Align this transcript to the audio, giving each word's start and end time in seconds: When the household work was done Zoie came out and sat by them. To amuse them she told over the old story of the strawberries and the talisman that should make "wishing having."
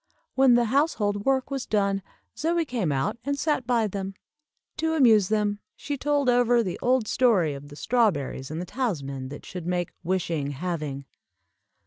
When 0.33 0.55
the 0.55 0.65
household 0.73 1.25
work 1.27 1.51
was 1.51 1.67
done 1.67 2.01
Zoie 2.35 2.65
came 2.65 2.91
out 2.91 3.19
and 3.23 3.37
sat 3.37 3.67
by 3.67 3.85
them. 3.85 4.15
To 4.77 4.95
amuse 4.95 5.29
them 5.29 5.59
she 5.75 5.95
told 5.95 6.27
over 6.27 6.63
the 6.63 6.79
old 6.79 7.07
story 7.07 7.53
of 7.53 7.67
the 7.67 7.75
strawberries 7.75 8.49
and 8.49 8.59
the 8.59 8.65
talisman 8.65 9.29
that 9.29 9.45
should 9.45 9.67
make 9.67 9.93
"wishing 10.03 10.53
having." 10.53 11.05